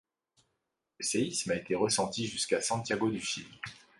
Le 0.97 1.05
séisme 1.05 1.51
a 1.51 1.55
été 1.57 1.75
ressenti 1.75 2.25
jusqu'à 2.25 2.59
Santiago 2.59 3.11
du 3.11 3.21
Chili. 3.21 3.45